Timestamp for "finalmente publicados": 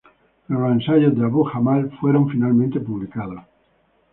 2.27-3.43